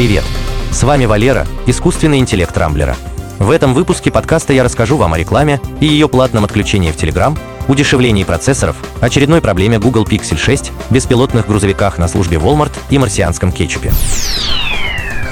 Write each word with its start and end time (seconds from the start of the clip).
Привет! 0.00 0.24
С 0.70 0.82
вами 0.82 1.04
Валера, 1.04 1.46
искусственный 1.66 2.20
интеллект 2.20 2.56
Рамблера. 2.56 2.96
В 3.38 3.50
этом 3.50 3.74
выпуске 3.74 4.10
подкаста 4.10 4.54
я 4.54 4.64
расскажу 4.64 4.96
вам 4.96 5.12
о 5.12 5.18
рекламе 5.18 5.60
и 5.78 5.84
ее 5.84 6.08
платном 6.08 6.42
отключении 6.42 6.90
в 6.90 6.96
Telegram, 6.96 7.38
удешевлении 7.68 8.24
процессоров, 8.24 8.76
очередной 9.02 9.42
проблеме 9.42 9.78
Google 9.78 10.06
Pixel 10.06 10.38
6, 10.38 10.72
беспилотных 10.88 11.46
грузовиках 11.46 11.98
на 11.98 12.08
службе 12.08 12.38
Walmart 12.38 12.72
и 12.88 12.96
марсианском 12.96 13.52
кетчупе. 13.52 13.92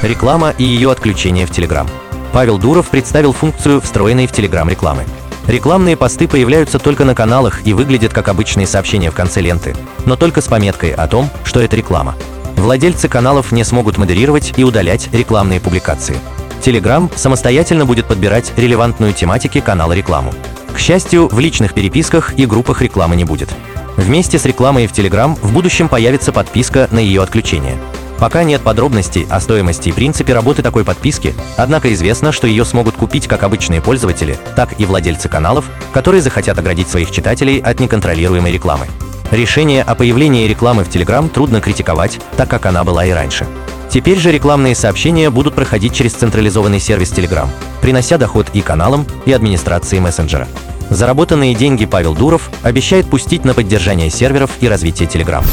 Реклама 0.03 0.51
и 0.59 0.65
ее 0.65 0.91
отключение 0.91 1.47
в 1.47 1.51
Telegram. 1.51 1.89
Павел 2.35 2.59
Дуров 2.59 2.91
представил 2.91 3.33
функцию 3.33 3.81
встроенной 3.81 4.27
в 4.27 4.33
Telegram 4.33 4.69
рекламы. 4.69 5.07
Рекламные 5.47 5.97
посты 5.97 6.29
появляются 6.29 6.79
только 6.79 7.07
на 7.07 7.15
каналах 7.15 7.67
и 7.67 7.73
выглядят 7.73 8.13
как 8.13 8.29
обычные 8.29 8.67
сообщения 8.67 9.11
в 9.11 9.15
конце 9.15 9.41
ленты, 9.41 9.75
но 10.05 10.15
только 10.17 10.43
с 10.43 10.47
пометкой 10.47 10.91
о 10.91 11.07
том, 11.07 11.31
что 11.45 11.59
это 11.63 11.75
реклама. 11.75 12.17
Владельцы 12.59 13.09
каналов 13.09 13.53
не 13.53 13.63
смогут 13.65 13.99
модерировать 13.99 14.53
и 14.57 14.65
удалять 14.65 15.09
рекламные 15.13 15.61
публикации. 15.61 16.19
Telegram 16.61 17.09
самостоятельно 17.17 17.87
будет 17.87 18.07
подбирать 18.07 18.53
релевантную 18.57 19.13
тематике 19.13 19.61
канала 19.61 19.93
рекламу. 19.93 20.35
К 20.75 20.79
счастью, 20.79 21.29
в 21.29 21.39
личных 21.39 21.73
переписках 21.73 22.37
и 22.37 22.47
группах 22.47 22.83
рекламы 22.83 23.15
не 23.15 23.25
будет. 23.25 23.49
Вместе 23.97 24.39
с 24.39 24.45
рекламой 24.45 24.89
в 24.89 24.93
Telegram 24.93 25.39
в 25.41 25.53
будущем 25.53 25.89
появится 25.89 26.33
подписка 26.33 26.89
на 26.91 26.99
ее 26.99 27.23
отключение. 27.23 27.79
Пока 28.19 28.43
нет 28.43 28.63
подробностей 28.63 29.25
о 29.31 29.41
стоимости 29.41 29.91
и 29.91 29.93
принципе 29.93 30.35
работы 30.35 30.63
такой 30.63 30.85
подписки, 30.85 31.35
однако 31.57 31.93
известно, 31.95 32.33
что 32.33 32.49
ее 32.49 32.65
смогут 32.65 32.97
купить 32.97 33.29
как 33.29 33.45
обычные 33.45 33.81
пользователи, 33.81 34.37
так 34.57 34.81
и 34.81 34.85
владельцы 34.85 35.29
каналов, 35.29 35.65
которые 35.93 36.23
захотят 36.23 36.59
оградить 36.59 36.89
своих 36.89 37.13
читателей 37.13 37.61
от 37.61 37.79
неконтролируемой 37.79 38.51
рекламы. 38.51 38.89
Решение 39.31 39.83
о 39.83 39.95
появлении 39.95 40.49
рекламы 40.49 40.85
в 40.85 40.89
Telegram 40.89 41.29
трудно 41.29 41.61
критиковать, 41.61 42.19
так 42.37 42.49
как 42.49 42.65
она 42.65 42.83
была 42.83 43.05
и 43.05 43.11
раньше. 43.11 43.47
Теперь 43.91 44.19
же 44.19 44.33
рекламные 44.33 44.75
сообщения 44.75 45.29
будут 45.29 45.55
проходить 45.55 45.95
через 45.95 46.15
централизованный 46.15 46.81
сервис 46.81 47.13
Telegram, 47.13 47.49
принося 47.83 48.17
доход 48.17 48.47
и 48.55 48.63
каналам, 48.63 49.07
и 49.27 49.33
администрации 49.33 49.99
мессенджера. 49.99 50.49
Заработанные 50.89 51.55
деньги 51.55 51.85
Павел 51.85 52.15
Дуров 52.15 52.51
обещает 52.63 53.09
пустить 53.09 53.45
на 53.45 53.53
поддержание 53.53 54.09
серверов 54.09 54.51
и 54.61 54.69
развитие 54.69 55.09
Telegram. 55.09 55.45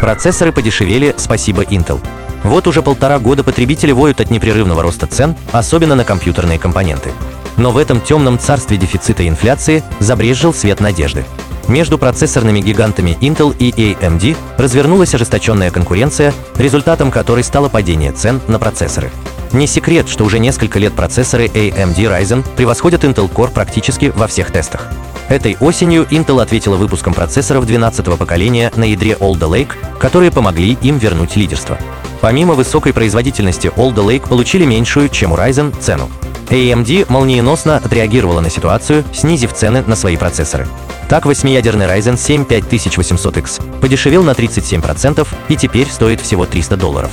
Процессоры 0.00 0.52
подешевели, 0.52 1.14
спасибо 1.18 1.62
Intel. 1.64 2.00
Вот 2.42 2.66
уже 2.66 2.80
полтора 2.80 3.18
года 3.18 3.44
потребители 3.44 3.92
воют 3.92 4.22
от 4.22 4.30
непрерывного 4.30 4.82
роста 4.82 5.06
цен, 5.06 5.36
особенно 5.52 5.94
на 5.94 6.04
компьютерные 6.04 6.58
компоненты. 6.58 7.12
Но 7.58 7.70
в 7.70 7.76
этом 7.76 8.00
темном 8.00 8.38
царстве 8.38 8.78
дефицита 8.78 9.24
и 9.24 9.28
инфляции 9.28 9.82
забрезжил 9.98 10.54
свет 10.54 10.80
надежды. 10.80 11.26
Между 11.68 11.98
процессорными 11.98 12.60
гигантами 12.60 13.16
Intel 13.20 13.54
и 13.56 13.70
AMD 13.70 14.36
развернулась 14.58 15.14
ожесточенная 15.14 15.70
конкуренция, 15.70 16.32
результатом 16.56 17.10
которой 17.10 17.44
стало 17.44 17.68
падение 17.68 18.12
цен 18.12 18.40
на 18.48 18.58
процессоры. 18.58 19.10
Не 19.52 19.66
секрет, 19.66 20.08
что 20.08 20.24
уже 20.24 20.38
несколько 20.38 20.78
лет 20.78 20.92
процессоры 20.92 21.46
AMD 21.46 21.96
Ryzen 21.96 22.44
превосходят 22.56 23.04
Intel 23.04 23.32
Core 23.32 23.52
практически 23.52 24.12
во 24.14 24.26
всех 24.26 24.52
тестах. 24.52 24.88
Этой 25.28 25.56
осенью 25.60 26.06
Intel 26.10 26.42
ответила 26.42 26.76
выпуском 26.76 27.14
процессоров 27.14 27.64
12-го 27.64 28.16
поколения 28.16 28.72
на 28.76 28.84
ядре 28.84 29.12
Alder 29.12 29.48
Lake, 29.48 29.72
которые 29.98 30.30
помогли 30.30 30.76
им 30.82 30.98
вернуть 30.98 31.36
лидерство. 31.36 31.78
Помимо 32.20 32.54
высокой 32.54 32.92
производительности, 32.92 33.68
Alder 33.76 34.06
Lake 34.06 34.28
получили 34.28 34.64
меньшую, 34.64 35.08
чем 35.08 35.32
у 35.32 35.36
Ryzen, 35.36 35.72
цену. 35.80 36.10
AMD 36.50 37.06
молниеносно 37.08 37.76
отреагировала 37.76 38.40
на 38.40 38.50
ситуацию, 38.50 39.04
снизив 39.12 39.52
цены 39.54 39.82
на 39.86 39.94
свои 39.94 40.16
процессоры. 40.16 40.66
Так, 41.08 41.24
восьмиядерный 41.24 41.86
Ryzen 41.86 42.18
7 42.18 42.44
5800X 42.44 43.80
подешевел 43.80 44.22
на 44.24 44.30
37% 44.32 45.26
и 45.48 45.56
теперь 45.56 45.88
стоит 45.88 46.20
всего 46.20 46.46
300 46.46 46.76
долларов. 46.76 47.10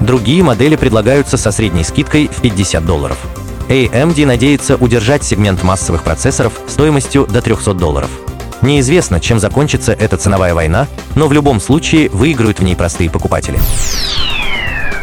Другие 0.00 0.42
модели 0.42 0.76
предлагаются 0.76 1.36
со 1.36 1.50
средней 1.50 1.84
скидкой 1.84 2.28
в 2.28 2.40
50 2.40 2.84
долларов. 2.84 3.18
AMD 3.68 4.24
надеется 4.24 4.76
удержать 4.76 5.22
сегмент 5.22 5.62
массовых 5.62 6.02
процессоров 6.02 6.54
стоимостью 6.66 7.26
до 7.26 7.42
300 7.42 7.74
долларов. 7.74 8.10
Неизвестно, 8.62 9.20
чем 9.20 9.38
закончится 9.38 9.92
эта 9.92 10.16
ценовая 10.16 10.54
война, 10.54 10.88
но 11.14 11.28
в 11.28 11.32
любом 11.32 11.60
случае 11.60 12.08
выиграют 12.08 12.60
в 12.60 12.64
ней 12.64 12.74
простые 12.74 13.10
покупатели. 13.10 13.58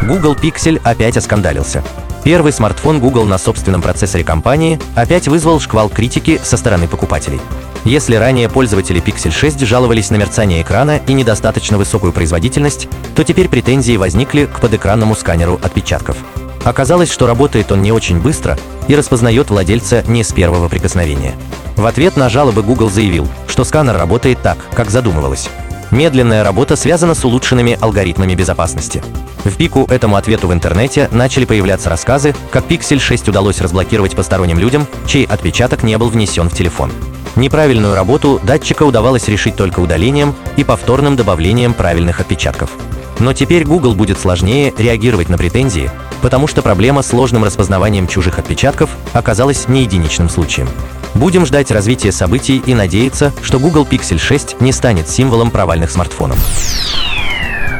Google 0.01 0.35
Pixel 0.35 0.81
опять 0.83 1.17
оскандалился. 1.17 1.83
Первый 2.25 2.51
смартфон 2.51 2.99
Google 2.99 3.25
на 3.25 3.37
собственном 3.37 3.83
процессоре 3.83 4.23
компании 4.23 4.79
опять 4.95 5.27
вызвал 5.27 5.59
шквал 5.59 5.89
критики 5.89 6.41
со 6.43 6.57
стороны 6.57 6.87
покупателей. 6.87 7.39
Если 7.83 8.15
ранее 8.15 8.49
пользователи 8.49 8.99
Pixel 8.99 9.29
6 9.29 9.59
жаловались 9.59 10.09
на 10.09 10.15
мерцание 10.15 10.63
экрана 10.63 10.99
и 11.07 11.13
недостаточно 11.13 11.77
высокую 11.77 12.13
производительность, 12.13 12.87
то 13.15 13.23
теперь 13.23 13.47
претензии 13.47 13.95
возникли 13.95 14.45
к 14.45 14.59
подэкранному 14.59 15.13
сканеру 15.15 15.59
отпечатков. 15.61 16.17
Оказалось, 16.63 17.11
что 17.11 17.27
работает 17.27 17.71
он 17.71 17.83
не 17.83 17.91
очень 17.91 18.19
быстро 18.19 18.57
и 18.87 18.95
распознает 18.95 19.51
владельца 19.51 20.03
не 20.07 20.23
с 20.23 20.31
первого 20.33 20.67
прикосновения. 20.67 21.35
В 21.75 21.85
ответ 21.85 22.17
на 22.17 22.29
жалобы 22.29 22.63
Google 22.63 22.89
заявил, 22.89 23.27
что 23.47 23.63
сканер 23.63 23.97
работает 23.97 24.41
так, 24.41 24.57
как 24.73 24.89
задумывалось. 24.89 25.47
Медленная 25.91 26.43
работа 26.43 26.75
связана 26.75 27.13
с 27.13 27.23
улучшенными 27.23 27.77
алгоритмами 27.79 28.35
безопасности. 28.35 29.03
В 29.43 29.55
пику 29.55 29.85
этому 29.89 30.15
ответу 30.15 30.47
в 30.47 30.53
интернете 30.53 31.07
начали 31.11 31.45
появляться 31.45 31.89
рассказы, 31.89 32.35
как 32.51 32.65
Pixel 32.65 32.99
6 32.99 33.29
удалось 33.29 33.61
разблокировать 33.61 34.15
посторонним 34.15 34.57
людям, 34.57 34.87
чей 35.05 35.25
отпечаток 35.25 35.83
не 35.83 35.97
был 35.97 36.09
внесен 36.09 36.49
в 36.49 36.55
телефон. 36.55 36.91
Неправильную 37.35 37.95
работу 37.95 38.39
датчика 38.43 38.83
удавалось 38.83 39.27
решить 39.27 39.55
только 39.55 39.81
удалением 39.81 40.33
и 40.57 40.63
повторным 40.63 41.15
добавлением 41.15 41.73
правильных 41.73 42.19
отпечатков. 42.19 42.71
Но 43.19 43.33
теперь 43.33 43.65
Google 43.65 43.93
будет 43.93 44.19
сложнее 44.19 44.73
реагировать 44.77 45.29
на 45.29 45.37
претензии, 45.37 45.91
потому 46.21 46.47
что 46.47 46.61
проблема 46.61 47.01
с 47.01 47.07
сложным 47.07 47.43
распознаванием 47.43 48.07
чужих 48.07 48.39
отпечатков 48.39 48.89
оказалась 49.13 49.67
не 49.67 49.83
единичным 49.83 50.29
случаем. 50.29 50.67
Будем 51.15 51.45
ждать 51.45 51.71
развития 51.71 52.11
событий 52.11 52.61
и 52.65 52.73
надеяться, 52.73 53.31
что 53.41 53.57
Google 53.57 53.87
Pixel 53.89 54.19
6 54.19 54.59
не 54.59 54.73
станет 54.73 55.09
символом 55.09 55.49
провальных 55.49 55.89
смартфонов. 55.89 56.37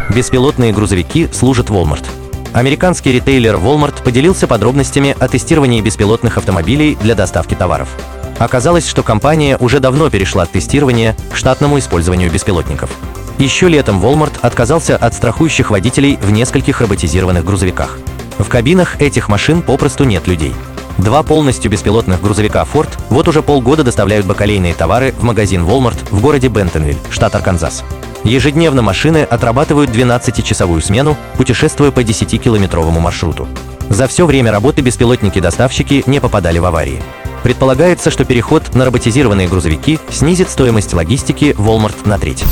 Беспилотные 0.09 0.71
грузовики 0.71 1.27
служат 1.33 1.69
Walmart. 1.69 2.05
Американский 2.53 3.11
ритейлер 3.11 3.55
Walmart 3.55 4.01
поделился 4.01 4.47
подробностями 4.47 5.13
о 5.19 5.27
тестировании 5.27 5.81
беспилотных 5.81 6.37
автомобилей 6.37 6.97
для 7.01 7.13
доставки 7.13 7.53
товаров. 7.53 7.89
Оказалось, 8.37 8.87
что 8.87 9.03
компания 9.03 9.57
уже 9.57 9.81
давно 9.81 10.09
перешла 10.09 10.43
от 10.43 10.51
тестирования 10.51 11.15
к 11.31 11.35
штатному 11.35 11.77
использованию 11.79 12.31
беспилотников. 12.31 12.89
Еще 13.37 13.67
летом 13.67 14.01
Walmart 14.01 14.39
отказался 14.41 14.95
от 14.95 15.13
страхующих 15.13 15.71
водителей 15.71 16.17
в 16.21 16.31
нескольких 16.31 16.79
роботизированных 16.79 17.43
грузовиках. 17.43 17.97
В 18.37 18.47
кабинах 18.47 19.01
этих 19.01 19.27
машин 19.27 19.61
попросту 19.61 20.05
нет 20.05 20.27
людей. 20.27 20.53
Два 20.97 21.23
полностью 21.23 21.69
беспилотных 21.69 22.21
грузовика 22.21 22.65
Ford 22.71 22.89
вот 23.09 23.27
уже 23.27 23.41
полгода 23.43 23.83
доставляют 23.83 24.25
бакалейные 24.25 24.73
товары 24.73 25.13
в 25.17 25.23
магазин 25.23 25.63
Walmart 25.63 25.97
в 26.09 26.21
городе 26.21 26.47
Бентонвиль, 26.47 26.97
штат 27.09 27.35
Арканзас. 27.35 27.83
Ежедневно 28.23 28.81
машины 28.81 29.23
отрабатывают 29.23 29.91
12-часовую 29.91 30.81
смену, 30.81 31.17
путешествуя 31.37 31.91
по 31.91 31.99
10-километровому 31.99 32.99
маршруту. 32.99 33.47
За 33.89 34.07
все 34.07 34.25
время 34.25 34.51
работы 34.51 34.81
беспилотники-доставщики 34.81 36.03
не 36.07 36.19
попадали 36.19 36.57
в 36.57 36.65
аварии. 36.65 37.03
Предполагается, 37.43 38.09
что 38.09 38.25
переход 38.25 38.73
на 38.73 38.85
роботизированные 38.85 39.47
грузовики 39.47 39.99
снизит 40.09 40.49
стоимость 40.49 40.93
логистики 40.93 41.53
Walmart 41.57 42.07
на 42.07 42.17
треть. 42.17 42.43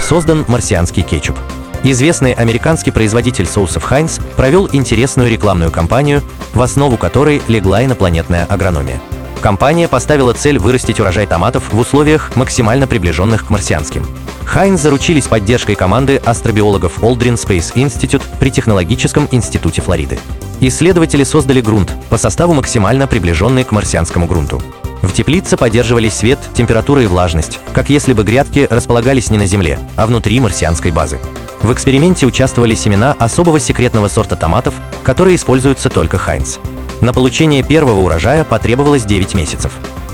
Создан 0.00 0.44
марсианский 0.46 1.02
кетчуп. 1.02 1.36
Известный 1.84 2.32
американский 2.32 2.90
производитель 2.90 3.46
соусов 3.46 3.90
Heinz 3.90 4.20
провел 4.36 4.68
интересную 4.72 5.30
рекламную 5.30 5.70
кампанию, 5.70 6.22
в 6.52 6.60
основу 6.60 6.96
которой 6.96 7.40
легла 7.46 7.84
инопланетная 7.84 8.44
агрономия. 8.46 9.00
Компания 9.40 9.86
поставила 9.86 10.32
цель 10.32 10.58
вырастить 10.58 10.98
урожай 10.98 11.26
томатов 11.26 11.72
в 11.72 11.78
условиях, 11.78 12.34
максимально 12.34 12.88
приближенных 12.88 13.46
к 13.46 13.50
марсианским. 13.50 14.04
Хайнс 14.44 14.80
заручились 14.80 15.26
поддержкой 15.28 15.76
команды 15.76 16.16
астробиологов 16.16 16.98
Aldrin 17.00 17.34
Space 17.34 17.74
Institute 17.74 18.22
при 18.40 18.50
Технологическом 18.50 19.28
институте 19.30 19.80
Флориды. 19.82 20.18
Исследователи 20.60 21.22
создали 21.22 21.60
грунт 21.60 21.92
по 22.08 22.18
составу 22.18 22.54
максимально 22.54 23.06
приближенный 23.06 23.62
к 23.62 23.70
марсианскому 23.70 24.26
грунту. 24.26 24.60
В 25.02 25.12
теплице 25.12 25.56
поддерживались 25.56 26.14
свет, 26.14 26.40
температура 26.54 27.02
и 27.02 27.06
влажность, 27.06 27.60
как 27.72 27.88
если 27.88 28.14
бы 28.14 28.24
грядки 28.24 28.66
располагались 28.68 29.30
не 29.30 29.38
на 29.38 29.46
Земле, 29.46 29.78
а 29.94 30.06
внутри 30.06 30.40
марсианской 30.40 30.90
базы. 30.90 31.20
В 31.60 31.72
эксперименте 31.72 32.26
участвовали 32.26 32.74
семена 32.74 33.16
особого 33.18 33.58
секретного 33.58 34.08
сорта 34.08 34.36
томатов, 34.36 34.74
которые 35.02 35.36
используются 35.36 35.90
только 35.90 36.16
Хайнс. 36.16 36.58
На 37.00 37.12
получение 37.12 37.62
первого 37.62 38.00
урожая 38.00 38.44
потребовалось 38.44 39.04
9 39.04 39.34
месяцев. 39.34 39.72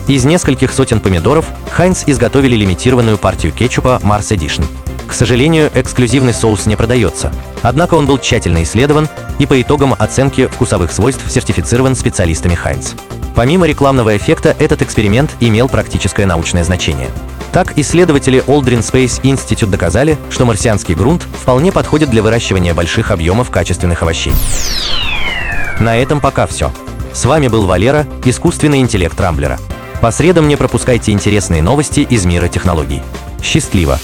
Из 0.08 0.25
нескольких 0.25 0.73
сотен 0.73 1.00
помидоров 1.00 1.46
Хайнс 1.70 2.05
изготовили 2.06 2.56
лимитированную 2.56 3.19
партию 3.19 3.52
кетчупа 3.52 4.00
Mars 4.02 4.37
Edition. 4.37 4.64
К 5.06 5.12
сожалению, 5.12 5.70
эксклюзивный 5.75 6.35
соус 6.35 6.67
не 6.67 6.76
продается, 6.76 7.32
однако 7.62 7.94
он 7.94 8.06
был 8.06 8.19
тщательно 8.19 8.62
исследован 8.62 9.08
и 9.38 9.47
по 9.47 9.61
итогам 9.61 9.94
оценки 9.99 10.47
вкусовых 10.47 10.93
свойств 10.93 11.31
сертифицирован 11.31 11.94
специалистами 11.94 12.55
Хайнс. 12.55 12.94
Помимо 13.35 13.67
рекламного 13.67 14.17
эффекта, 14.17 14.55
этот 14.58 14.82
эксперимент 14.82 15.31
имел 15.40 15.69
практическое 15.69 16.26
научное 16.26 16.64
значение. 16.64 17.11
Так, 17.54 17.78
исследователи 17.78 18.42
Aldrin 18.48 18.80
Space 18.80 19.22
Institute 19.22 19.68
доказали, 19.68 20.18
что 20.28 20.44
марсианский 20.44 20.96
грунт 20.96 21.22
вполне 21.22 21.70
подходит 21.70 22.10
для 22.10 22.20
выращивания 22.20 22.74
больших 22.74 23.12
объемов 23.12 23.50
качественных 23.50 24.02
овощей. 24.02 24.32
На 25.78 25.96
этом 25.96 26.20
пока 26.20 26.48
все. 26.48 26.72
С 27.12 27.24
вами 27.24 27.46
был 27.46 27.66
Валера, 27.66 28.08
искусственный 28.24 28.80
интеллект 28.80 29.18
Рамблера. 29.20 29.60
По 30.00 30.10
средам 30.10 30.48
не 30.48 30.56
пропускайте 30.56 31.12
интересные 31.12 31.62
новости 31.62 32.00
из 32.00 32.24
мира 32.24 32.48
технологий. 32.48 33.02
Счастливо! 33.40 34.00